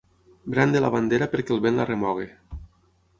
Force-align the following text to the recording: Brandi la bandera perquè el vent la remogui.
Brandi 0.53 0.79
la 0.85 0.89
bandera 0.95 1.27
perquè 1.35 1.55
el 1.57 1.61
vent 1.65 1.77
la 1.81 1.85
remogui. 1.91 2.25